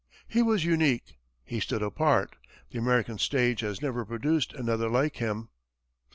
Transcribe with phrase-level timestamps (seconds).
[0.27, 1.19] He was unique.
[1.43, 2.35] He stood apart.
[2.71, 5.49] The American stage has never produced another like him.